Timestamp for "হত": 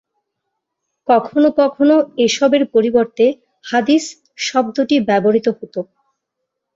5.57-5.75